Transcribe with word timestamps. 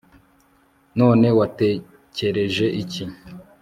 none 0.99 1.27
watekereje 1.37 2.65
iki 2.81 3.03